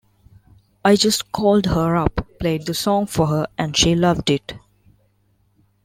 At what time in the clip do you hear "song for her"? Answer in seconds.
2.73-3.47